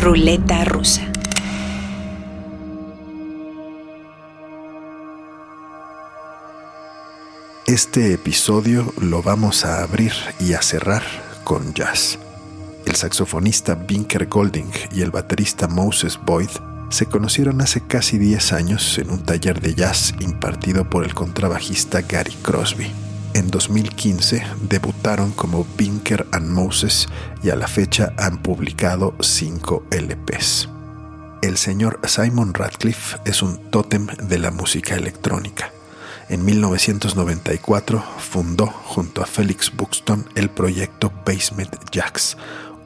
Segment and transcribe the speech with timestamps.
[0.00, 1.02] Ruleta rusa.
[7.66, 11.02] Este episodio lo vamos a abrir y a cerrar
[11.44, 12.18] con jazz.
[12.86, 16.48] El saxofonista Binker Golding y el baterista Moses Boyd
[16.88, 22.00] se conocieron hace casi 10 años en un taller de jazz impartido por el contrabajista
[22.00, 22.90] Gary Crosby.
[23.32, 27.08] En 2015 debutaron como Binker and Moses
[27.42, 30.68] y a la fecha han publicado 5 LPs.
[31.40, 35.70] El señor Simon Radcliffe es un tótem de la música electrónica.
[36.28, 42.36] En 1994 fundó junto a Felix Buxton el proyecto Basement Jacks,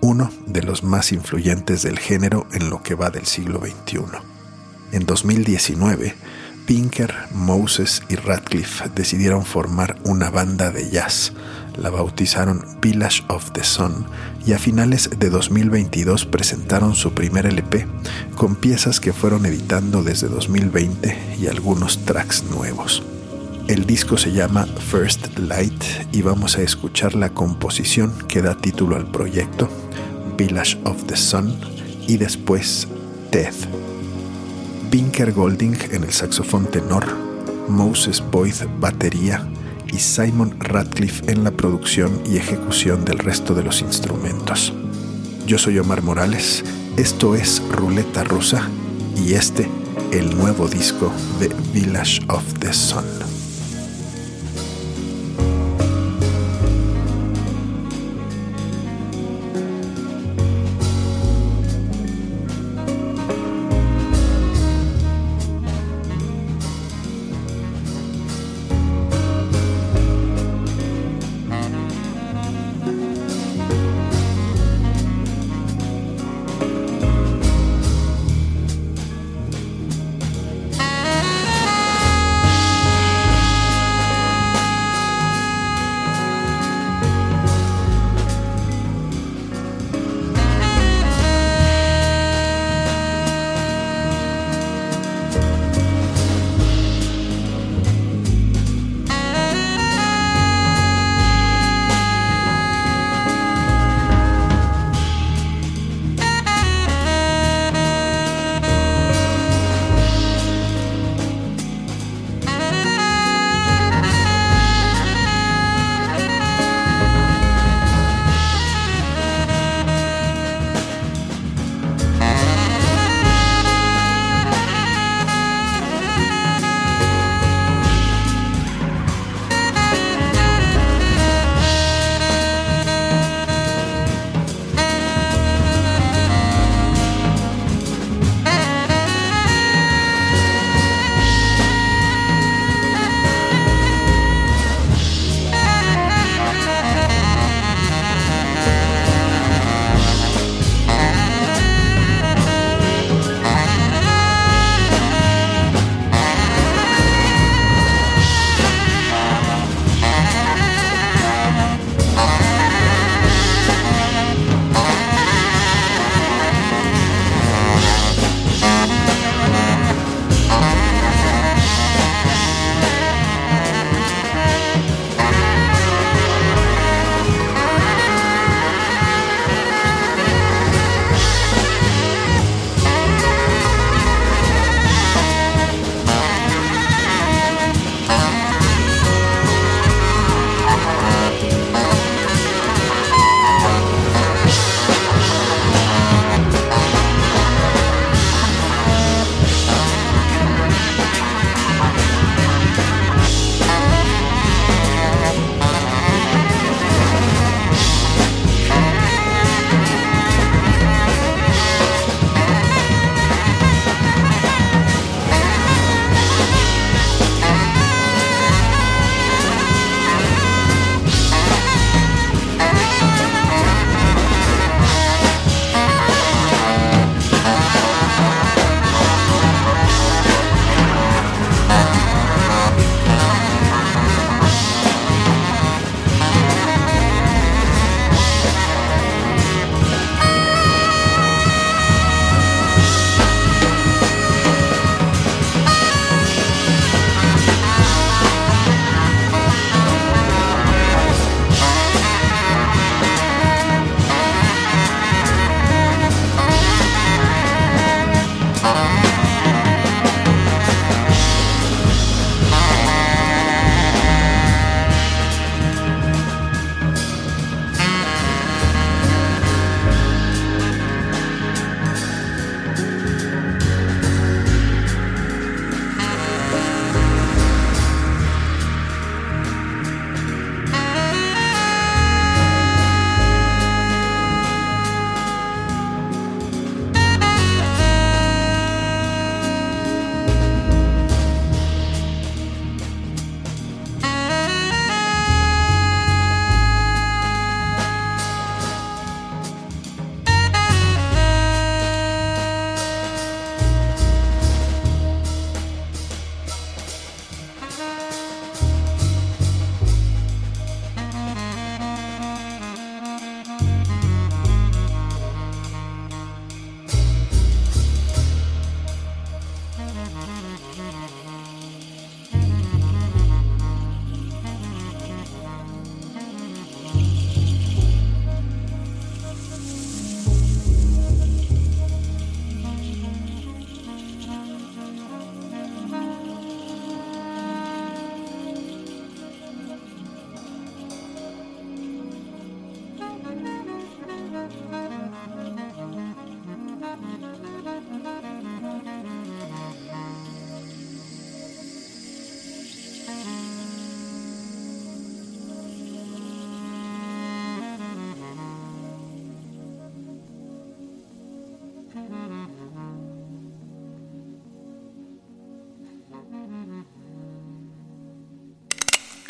[0.00, 4.00] uno de los más influyentes del género en lo que va del siglo XXI.
[4.92, 6.14] En 2019,
[6.66, 11.32] Pinker, Moses y Radcliffe decidieron formar una banda de jazz.
[11.76, 14.06] La bautizaron Village of the Sun
[14.46, 17.86] y a finales de 2022 presentaron su primer LP
[18.36, 23.02] con piezas que fueron editando desde 2020 y algunos tracks nuevos.
[23.68, 28.96] El disco se llama First Light y vamos a escuchar la composición que da título
[28.96, 29.68] al proyecto,
[30.38, 31.58] Village of the Sun,
[32.06, 32.88] y después
[33.30, 33.66] Death.
[34.94, 37.04] Binker Golding en el saxofón tenor,
[37.68, 39.44] Moses Boyd batería
[39.92, 44.72] y Simon Radcliffe en la producción y ejecución del resto de los instrumentos.
[45.48, 46.62] Yo soy Omar Morales,
[46.96, 48.70] esto es Ruleta Rusa
[49.16, 49.68] y este,
[50.12, 53.33] el nuevo disco de Village of the Sun.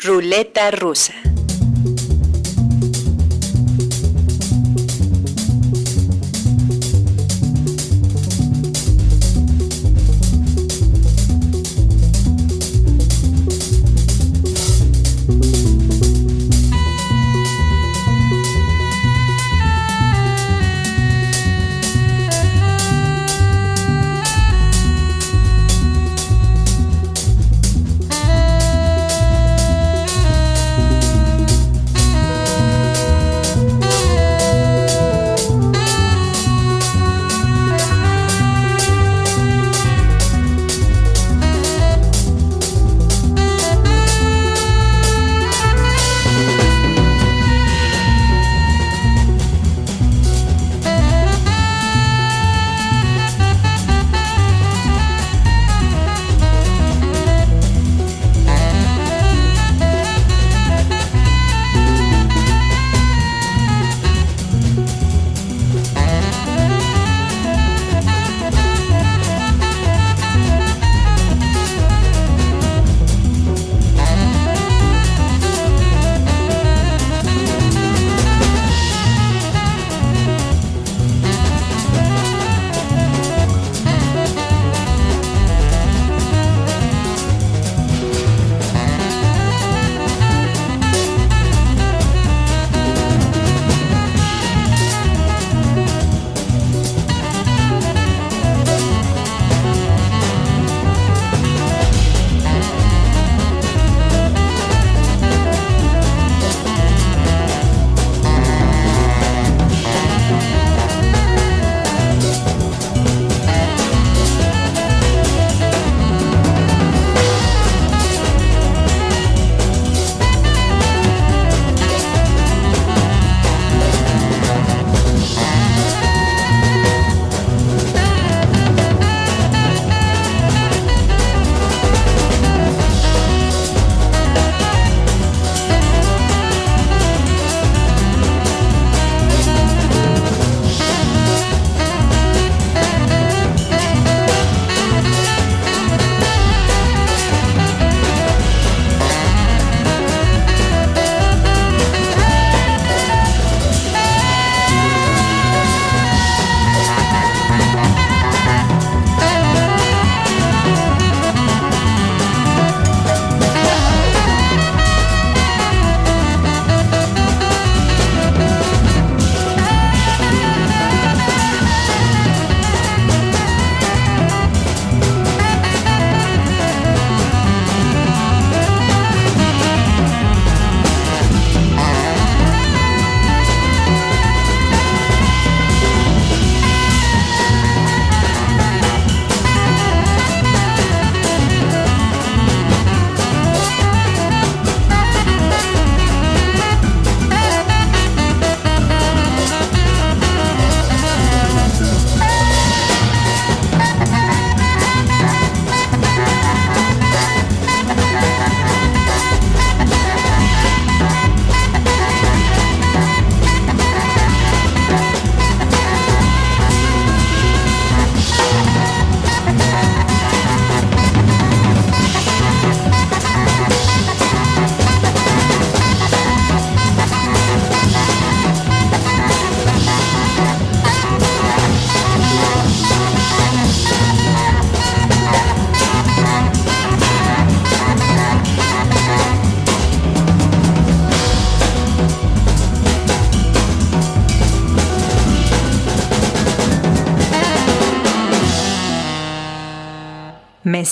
[0.05, 1.24] Ruleta rusa.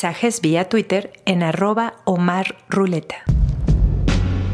[0.03, 3.24] Mensajes vía Twitter en arroba Omar Ruleta.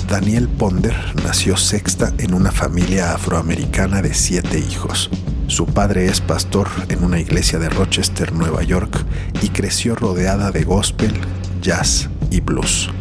[0.07, 0.93] Daniel Ponder
[1.25, 5.09] nació sexta en una familia afroamericana de siete hijos.
[5.47, 9.03] Su padre es pastor en una iglesia de Rochester, Nueva York,
[9.41, 11.19] y creció rodeada de gospel,
[11.63, 12.91] jazz y blues.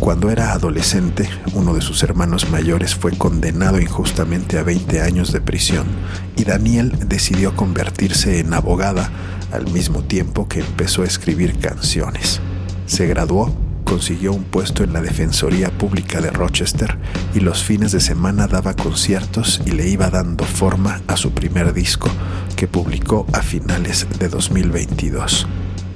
[0.00, 5.40] Cuando era adolescente, uno de sus hermanos mayores fue condenado injustamente a 20 años de
[5.40, 5.86] prisión
[6.36, 9.08] y Daniel decidió convertirse en abogada
[9.52, 12.40] al mismo tiempo que empezó a escribir canciones.
[12.86, 13.54] Se graduó,
[13.84, 16.98] consiguió un puesto en la Defensoría Pública de Rochester
[17.34, 21.72] y los fines de semana daba conciertos y le iba dando forma a su primer
[21.74, 22.08] disco,
[22.56, 25.46] que publicó a finales de 2022.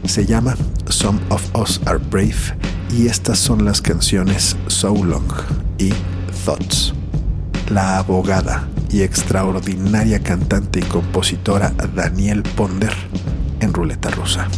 [0.05, 0.57] Se llama
[0.89, 2.57] Some of Us Are Brave
[2.97, 5.33] y estas son las canciones So Long
[5.79, 5.91] y
[6.45, 6.93] Thoughts.
[7.71, 12.93] La abogada y extraordinaria cantante y compositora Daniel Ponder
[13.67, 14.49] en Ruleta Rusa.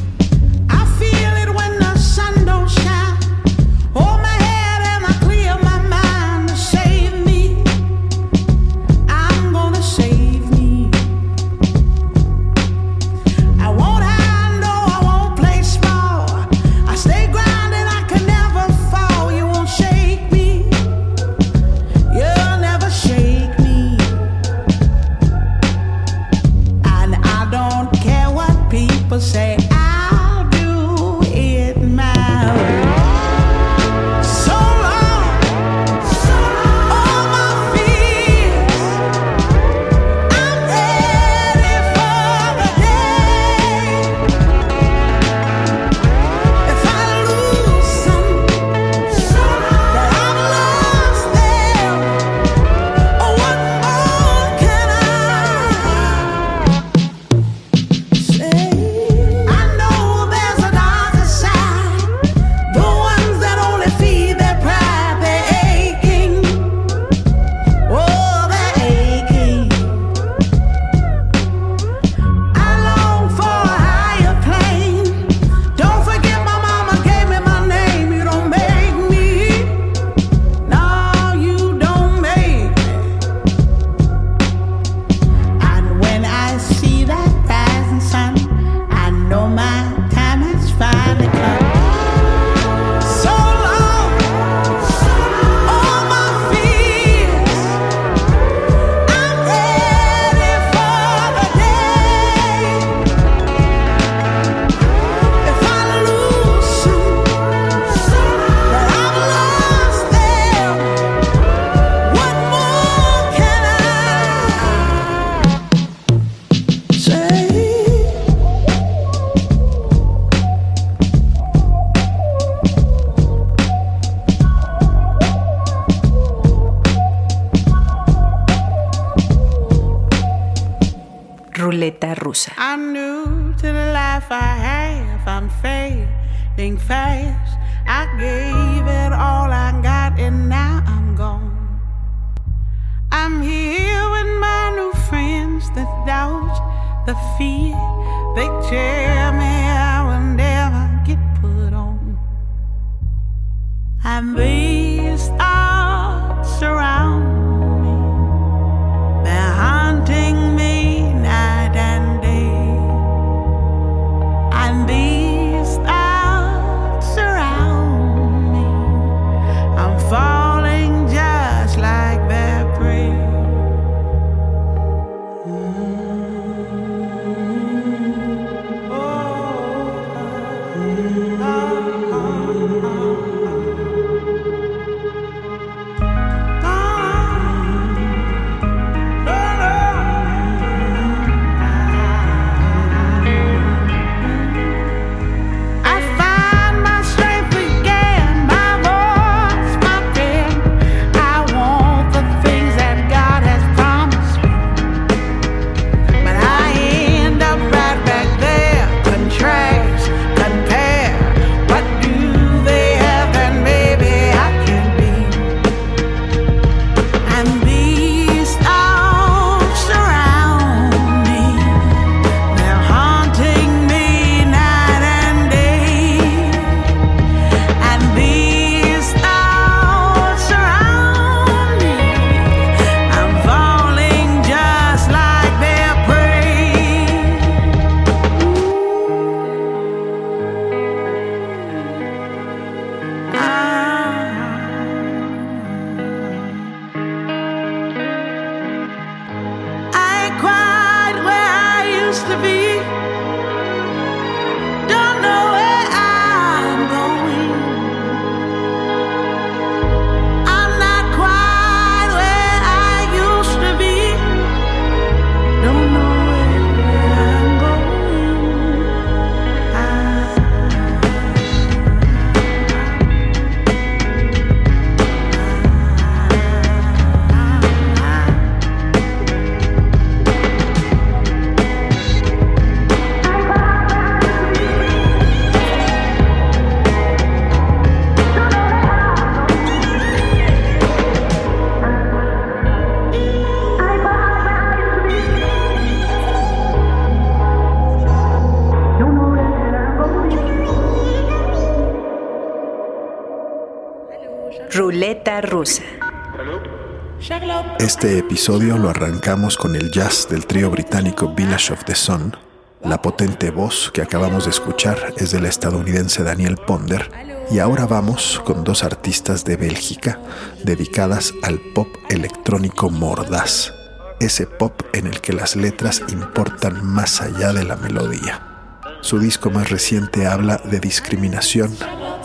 [308.56, 312.34] Lo arrancamos con el jazz del trío británico Village of the Sun.
[312.82, 317.10] La potente voz que acabamos de escuchar es del estadounidense Daniel Ponder.
[317.50, 320.18] Y ahora vamos con dos artistas de Bélgica
[320.64, 323.74] dedicadas al pop electrónico mordaz.
[324.18, 328.78] Ese pop en el que las letras importan más allá de la melodía.
[329.02, 331.76] Su disco más reciente habla de discriminación,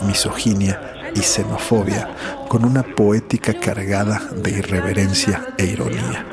[0.06, 2.08] misoginia y xenofobia
[2.48, 6.26] con una poética cargada de irreverencia e ironía.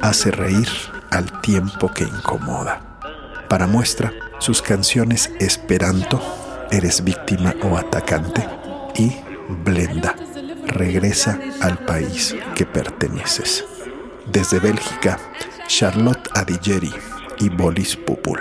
[0.00, 0.68] Hace reír
[1.10, 2.98] al tiempo que incomoda.
[3.48, 6.20] Para muestra, sus canciones Esperanto,
[6.70, 8.44] Eres víctima o atacante
[8.96, 9.16] y
[9.48, 10.16] Blenda,
[10.66, 13.64] Regresa al país que perteneces.
[14.26, 15.18] Desde Bélgica,
[15.68, 16.92] Charlotte Adigeri
[17.38, 18.40] y Bolis Pupul.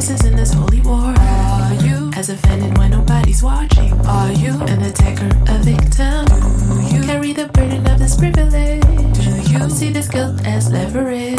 [0.00, 1.14] Voices in this holy war?
[1.18, 3.92] Are you as offended when nobody's watching?
[4.06, 6.24] Are you an attacker, a victim?
[6.24, 8.82] Do you carry the burden of this privilege?
[9.14, 11.38] Do you see this guilt as leverage?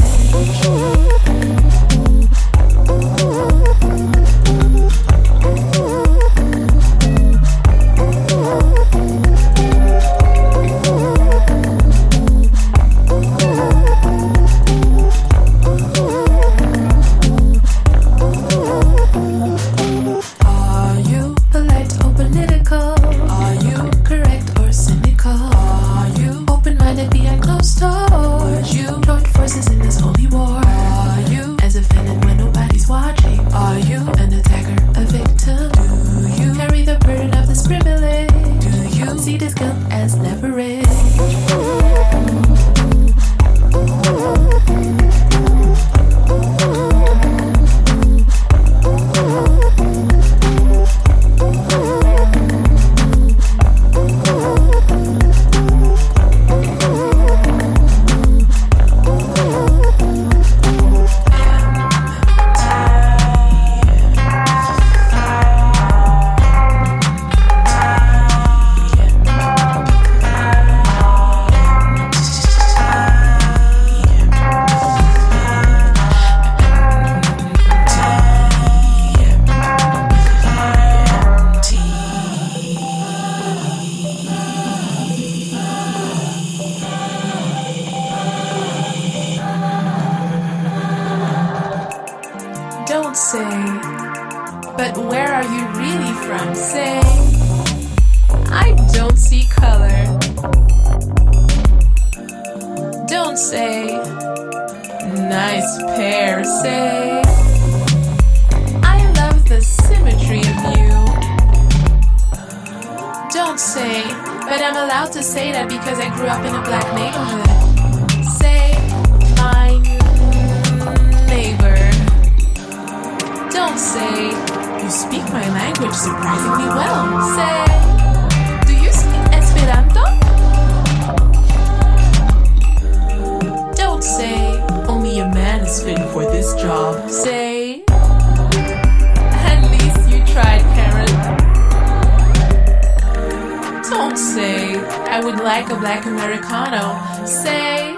[146.53, 147.95] Americano, say,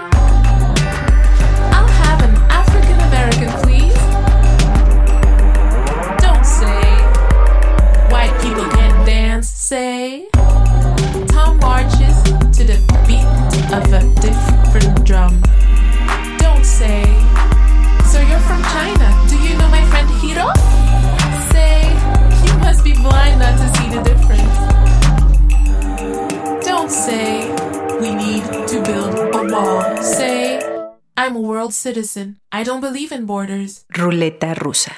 [1.74, 3.98] I'll have an African American, please.
[6.22, 6.82] Don't say,
[8.12, 10.28] white people can't dance, say,
[11.26, 12.22] Tom marches
[12.56, 13.26] to the beat
[13.74, 15.42] of a different drum.
[16.38, 17.02] Don't say,
[18.06, 20.54] so you're from China, do you know my friend Hiro?
[21.50, 21.90] Say,
[22.46, 24.74] you must be blind not to see the difference.
[26.64, 27.33] Don't say,
[31.84, 32.38] citizen.
[32.50, 33.84] I don't believe in borders.
[33.92, 34.92] Ruleta rusa.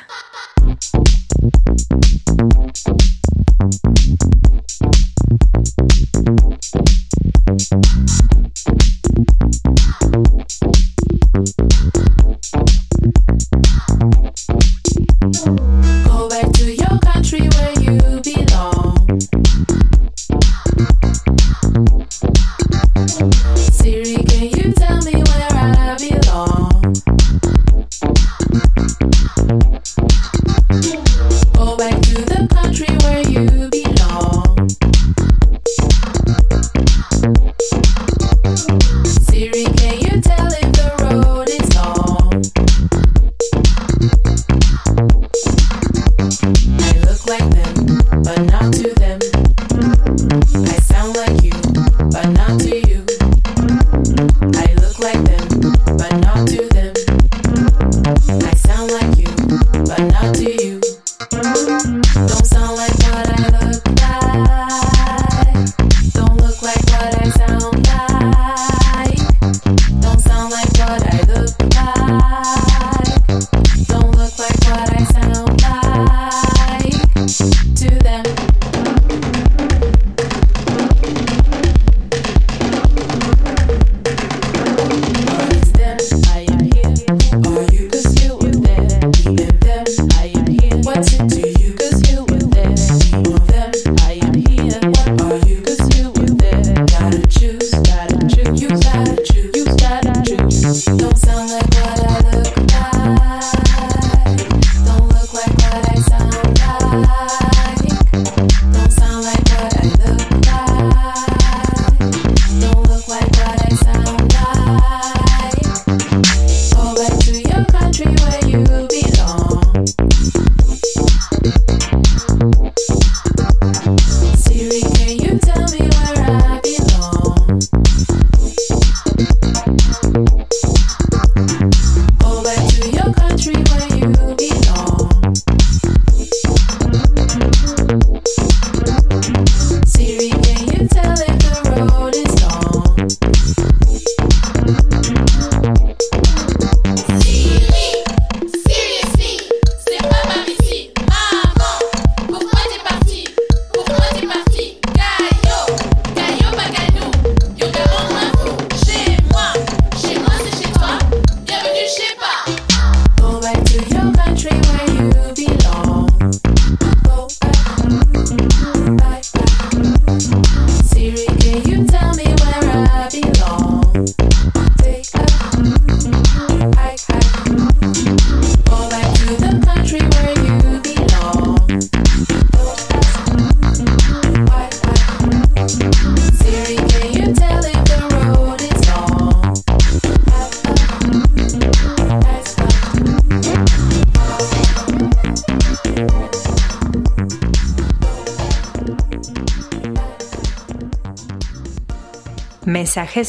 [173.07, 173.36] happy.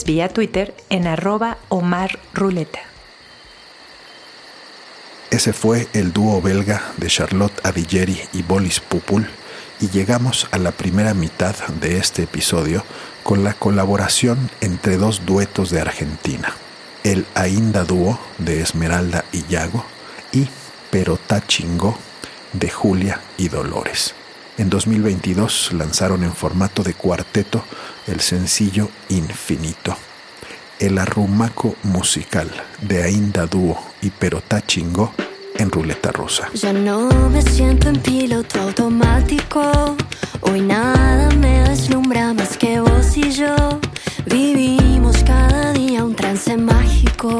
[0.05, 1.07] Vía Twitter en
[1.67, 2.79] Omar Ruleta.
[5.29, 9.27] Ese fue el dúo belga de Charlotte Adigeri y Bolis Pupul
[9.81, 12.85] y llegamos a la primera mitad de este episodio
[13.23, 16.55] con la colaboración entre dos duetos de Argentina,
[17.03, 19.83] el Ainda Dúo de Esmeralda y Yago
[20.31, 20.47] y
[20.91, 21.97] Perotá Chingó
[22.53, 24.15] de Julia y Dolores.
[24.57, 27.63] En 2022 lanzaron en formato de cuarteto
[28.07, 29.95] el sencillo Infinito.
[30.79, 32.49] El arrumaco musical
[32.81, 35.13] de Ainda Dúo y Perotá Chingó
[35.57, 36.49] en ruleta rusa.
[36.55, 39.95] Ya no me siento en piloto automático.
[40.41, 43.55] Hoy nada me deslumbra más que vos y yo.
[44.25, 47.39] Vivimos cada día un trance mágico.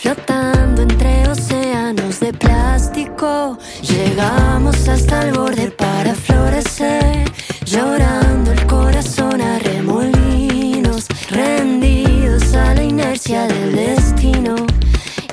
[0.00, 3.58] Flotando entre océanos de plástico.
[3.82, 7.24] Llegamos hasta el borde para florecer.
[7.64, 11.06] Llorando el corazón a remolinos.
[11.30, 14.54] Rendidos a la inercia del destino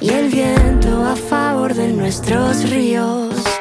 [0.02, 3.55] y el viento a favor de nuestros ríos.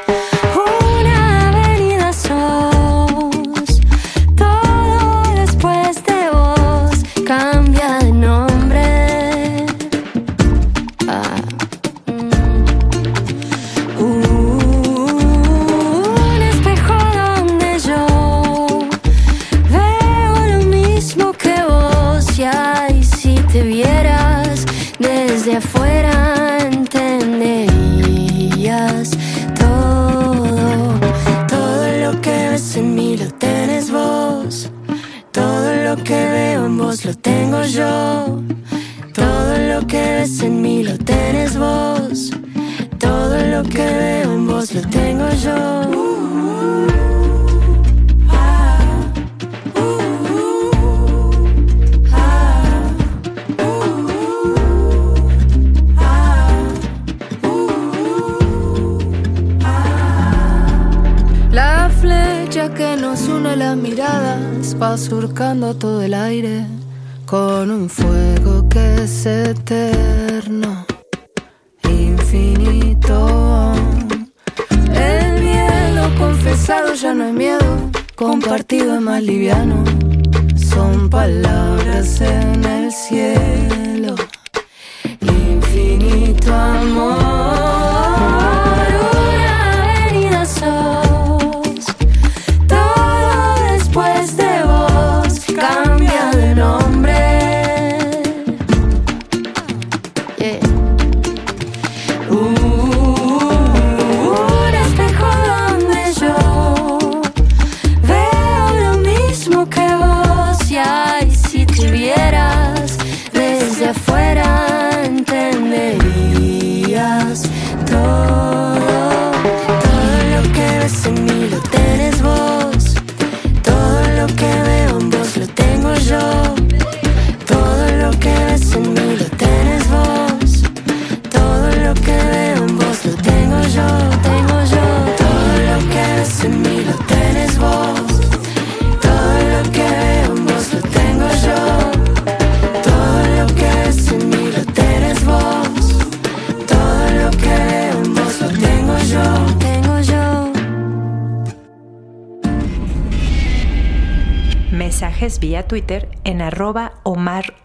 [155.75, 156.93] Twitter en arroba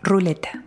[0.03, 0.65] Ruleta.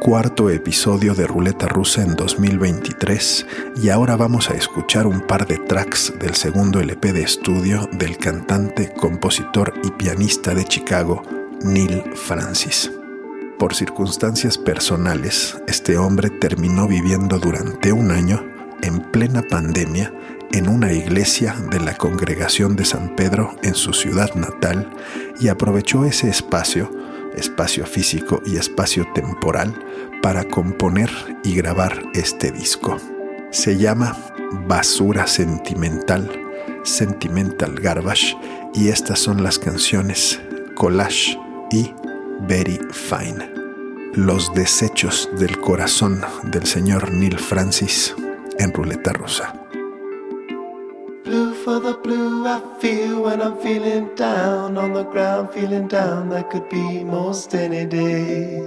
[0.00, 3.46] Cuarto episodio de Ruleta Rusa en 2023
[3.82, 8.18] y ahora vamos a escuchar un par de tracks del segundo LP de estudio del
[8.18, 11.22] cantante, compositor y pianista de Chicago,
[11.64, 12.92] Neil Francis.
[13.58, 18.44] Por circunstancias personales, este hombre terminó viviendo durante un año,
[18.82, 20.12] en plena pandemia,
[20.52, 24.90] en una iglesia de la congregación de San Pedro en su ciudad natal
[25.40, 26.90] y aprovechó ese espacio,
[27.36, 29.74] espacio físico y espacio temporal,
[30.22, 31.10] para componer
[31.44, 32.96] y grabar este disco.
[33.50, 34.16] Se llama
[34.66, 36.30] Basura Sentimental,
[36.82, 38.36] Sentimental Garbage,
[38.74, 40.40] y estas son las canciones
[40.74, 41.38] Collage
[41.70, 41.94] y
[42.40, 43.50] Very Fine.
[44.14, 48.14] Los desechos del corazón del señor Neil Francis
[48.58, 49.65] en ruleta rusa.
[51.26, 56.28] Blue for the blue I feel when I'm feeling down on the ground, feeling down
[56.28, 58.60] that could be most any day.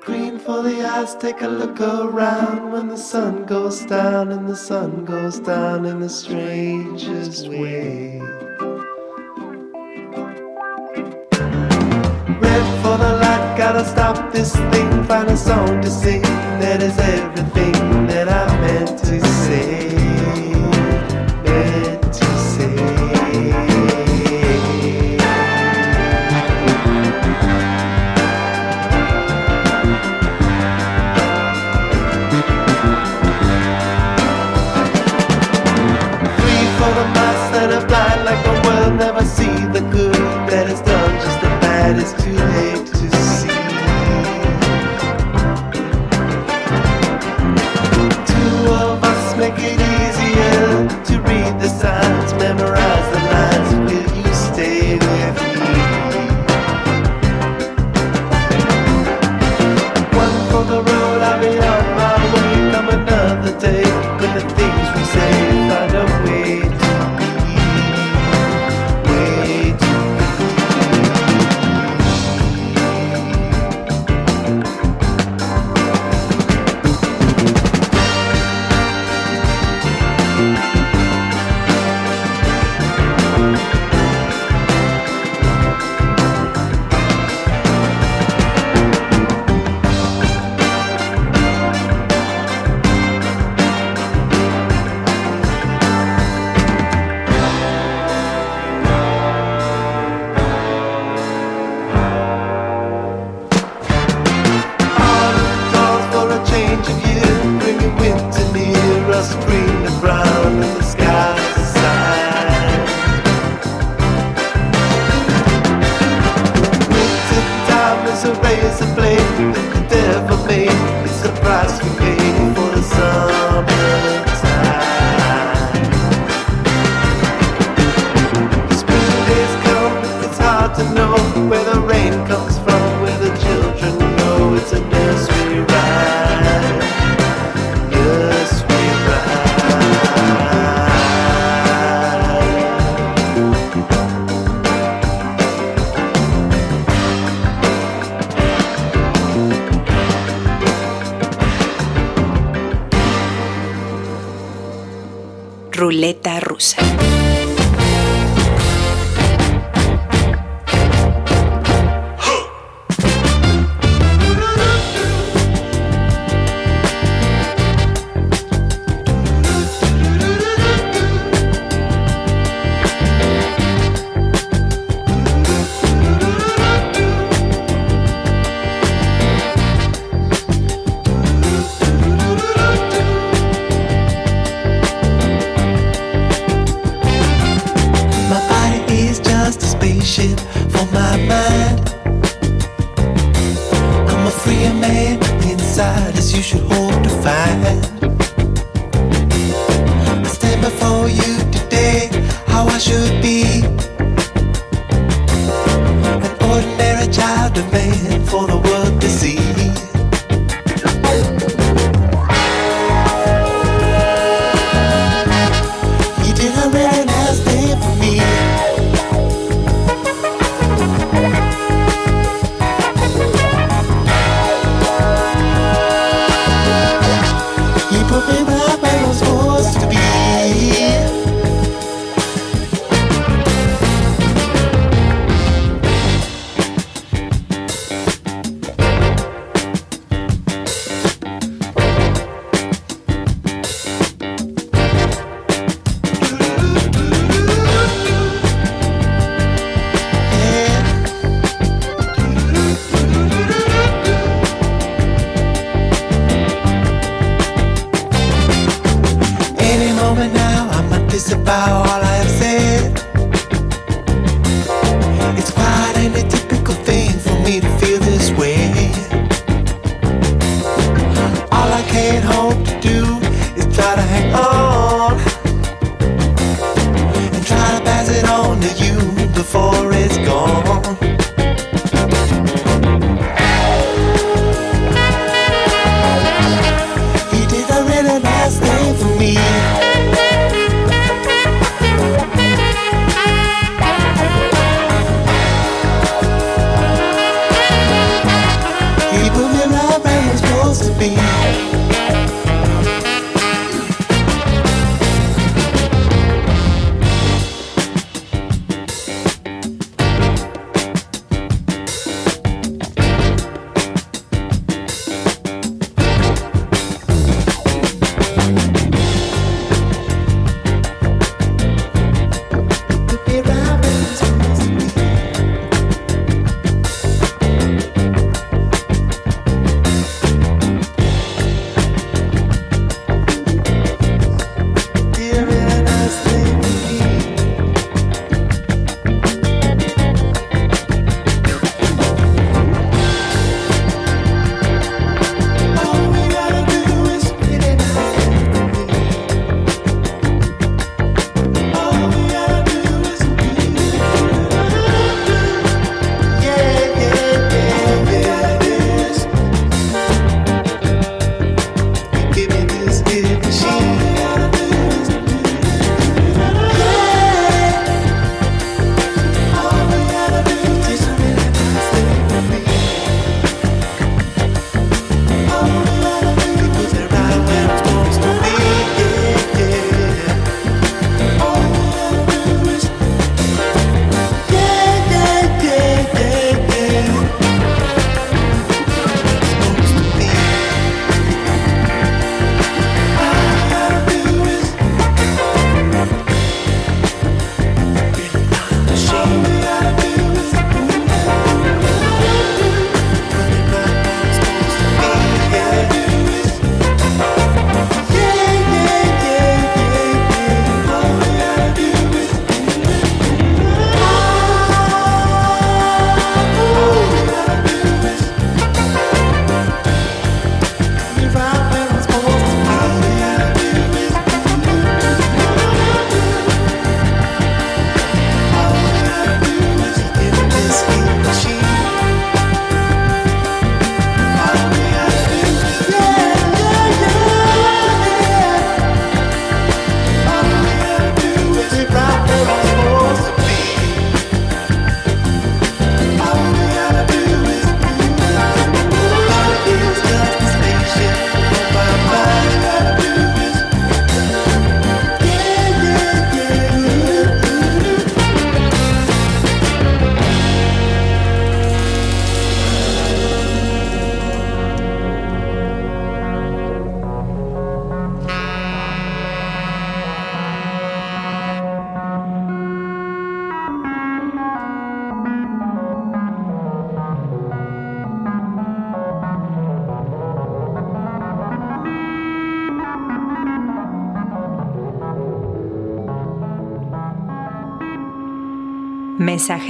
[0.00, 4.56] Green for the eyes, take a look around when the sun goes down and the
[4.56, 8.29] sun goes down in the strangest way.
[13.72, 16.22] Gotta stop this thing, find a song to sing
[16.58, 20.59] that is everything that I meant to say.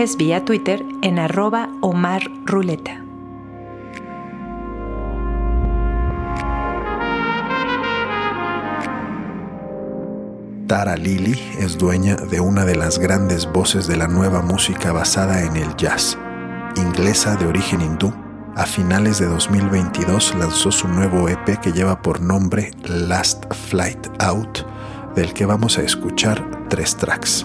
[0.00, 1.68] Mensajes vía Twitter en arroba.
[10.66, 15.42] Tara Lily es dueña de una de las grandes voces de la nueva música basada
[15.42, 16.16] en el jazz.
[16.76, 18.10] Inglesa de origen hindú,
[18.56, 24.60] a finales de 2022 lanzó su nuevo EP que lleva por nombre Last Flight Out,
[25.14, 27.44] del que vamos a escuchar tres tracks.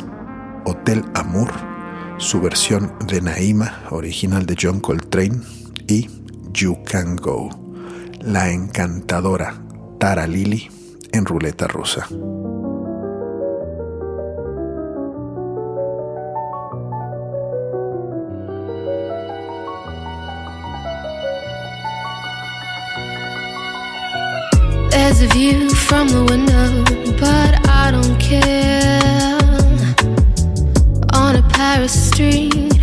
[0.64, 1.75] Hotel Amour,
[2.18, 5.42] su versión de Naima, original de John Coltrane,
[5.88, 6.10] y
[6.54, 7.50] You Can Go,
[8.22, 9.62] la encantadora
[10.00, 10.70] Tara Lily
[11.12, 12.08] en ruleta rusa.
[25.18, 26.84] A view from the window,
[27.20, 28.95] but I don't care.
[31.56, 32.75] Paris dream.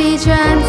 [0.00, 0.62] Tràn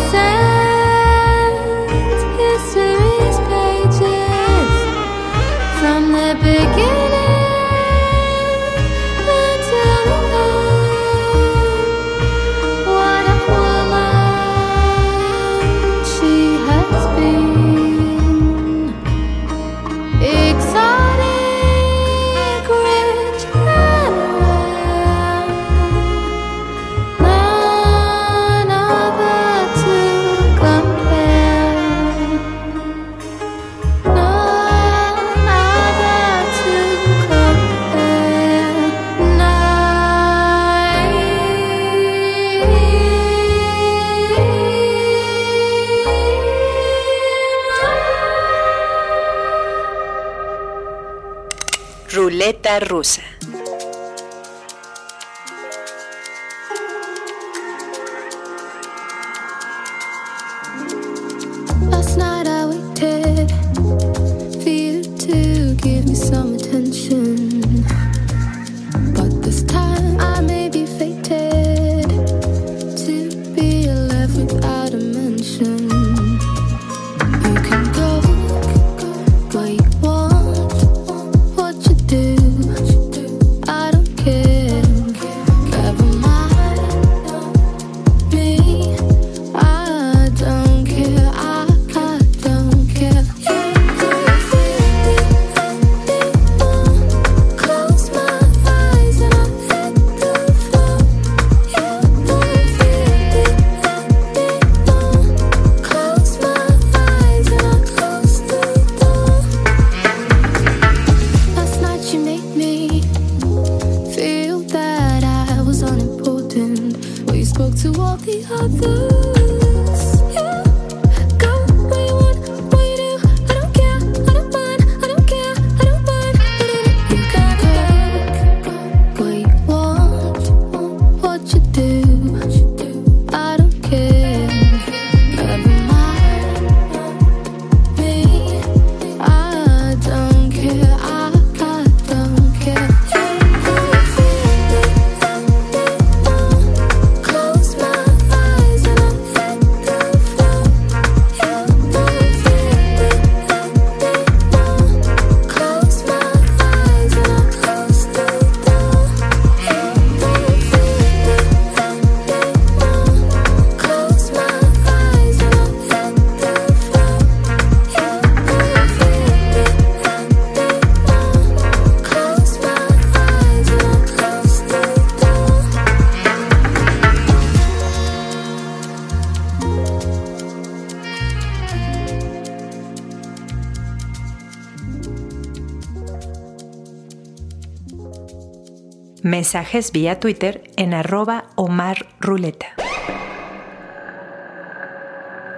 [189.41, 191.45] Mensajes vía Twitter en arroba.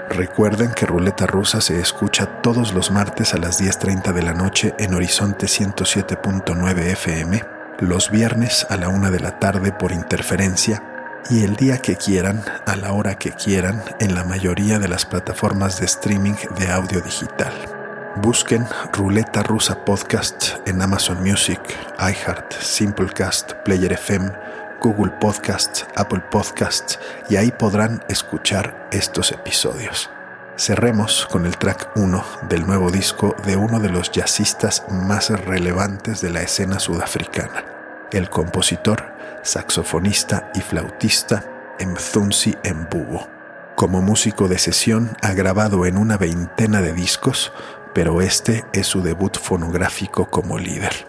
[0.09, 4.73] Recuerden que Ruleta Rusa se escucha todos los martes a las 10.30 de la noche
[4.79, 7.43] en Horizonte 107.9 FM,
[7.79, 12.41] los viernes a la una de la tarde por interferencia y el día que quieran,
[12.65, 17.01] a la hora que quieran, en la mayoría de las plataformas de streaming de audio
[17.01, 17.72] digital.
[18.18, 21.59] Busquen Ruleta Rusa Podcast en Amazon Music,
[21.97, 24.32] iHeart, Simplecast, Player FM,
[24.80, 30.11] Google Podcasts, Apple Podcasts y ahí podrán escuchar estos episodios.
[30.57, 36.22] Cerremos con el track 1 del nuevo disco de uno de los jazzistas más relevantes
[36.22, 37.66] de la escena sudafricana,
[38.11, 39.11] el compositor,
[39.41, 41.43] saxofonista y flautista
[41.84, 43.28] Mthunzi Mbubo.
[43.76, 47.51] Como músico de sesión ha grabado en una veintena de discos,
[47.93, 51.07] pero este es su debut fonográfico como líder.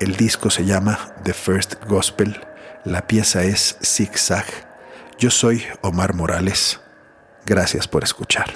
[0.00, 2.40] El disco se llama The First Gospel
[2.84, 4.46] La pieza es Zigzag.
[5.18, 6.80] Yo soy Omar Morales.
[7.46, 8.52] Gracias por escuchar.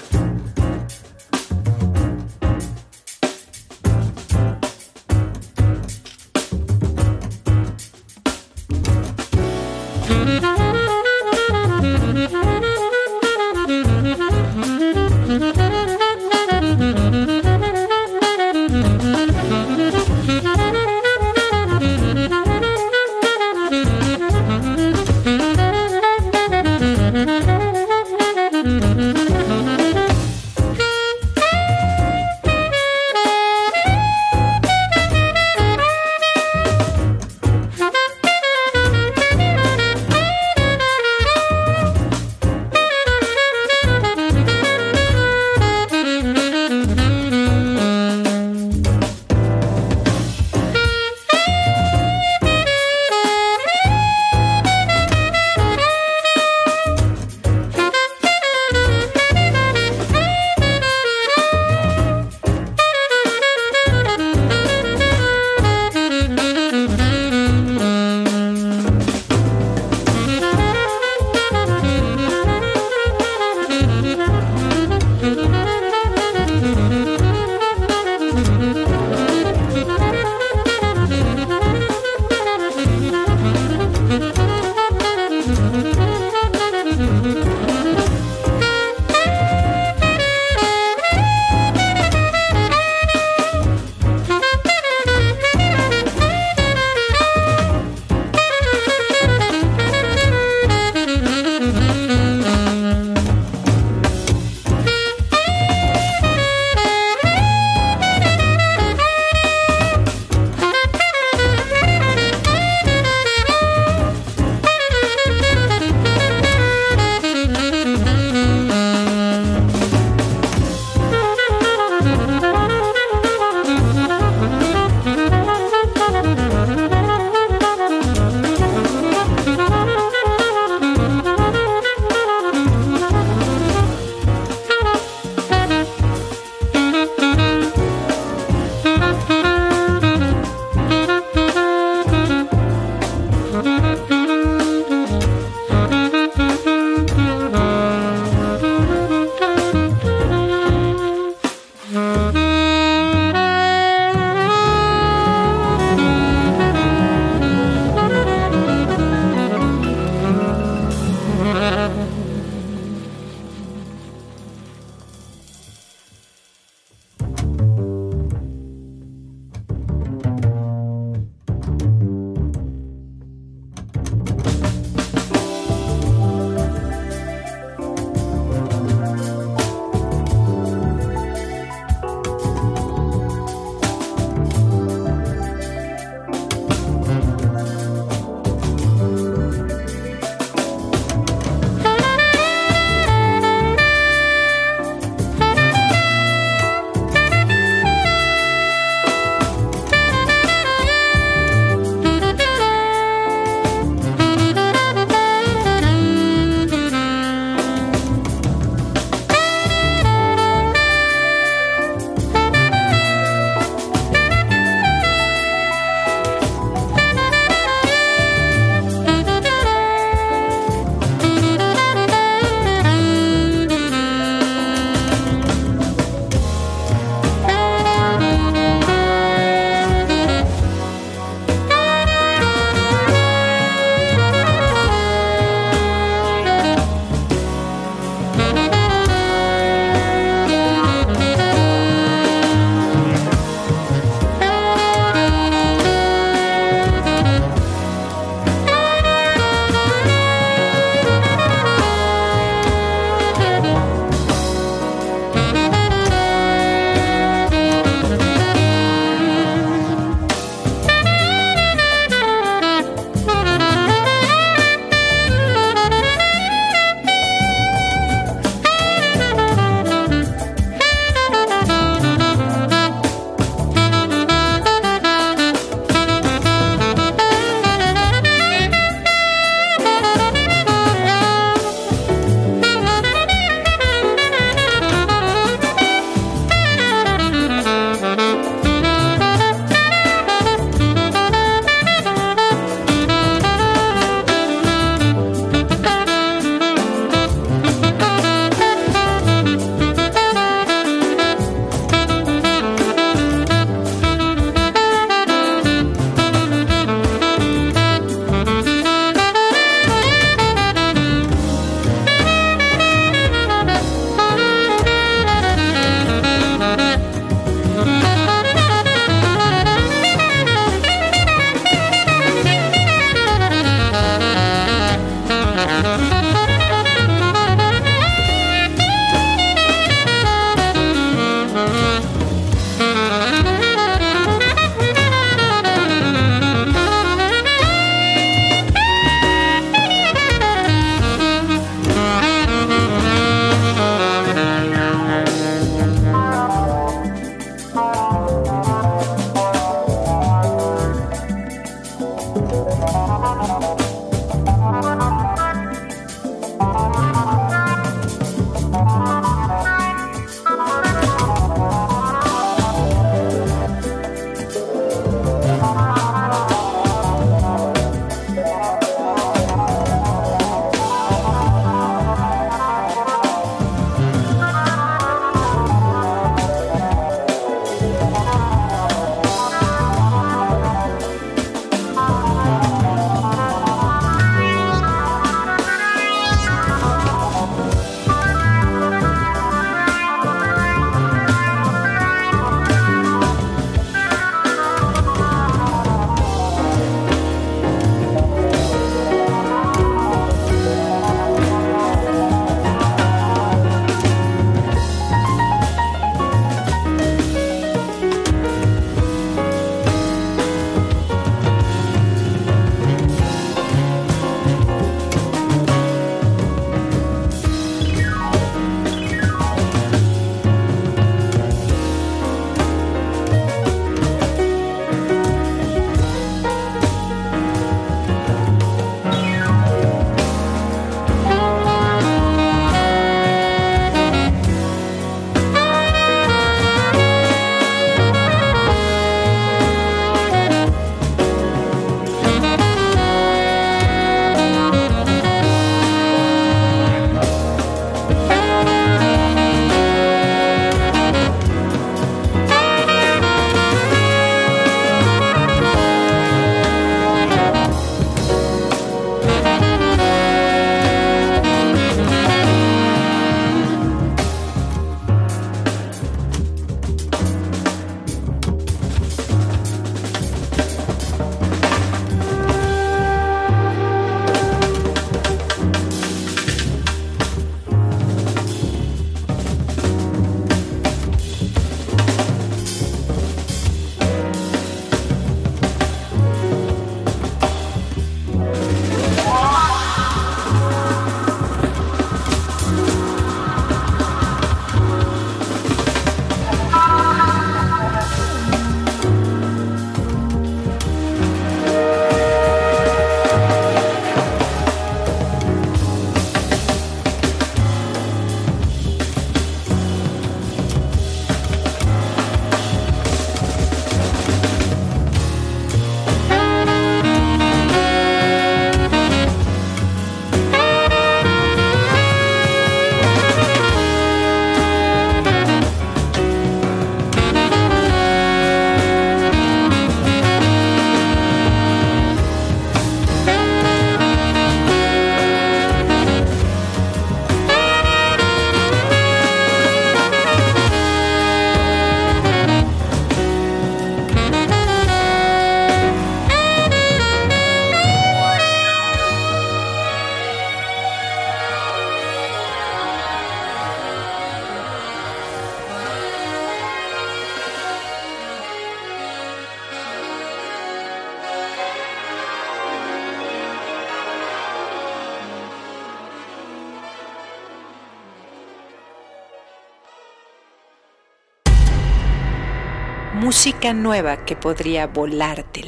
[573.37, 575.61] Música nueva que podría volarte.